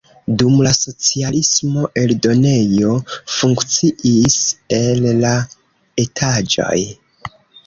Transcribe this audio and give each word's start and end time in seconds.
Dum 0.41 0.53
la 0.67 0.69
socialismo 0.77 1.83
eldonejo 2.03 2.93
funkciis 3.35 4.39
en 4.79 5.07
la 5.27 5.37
etaĝoj. 6.07 6.81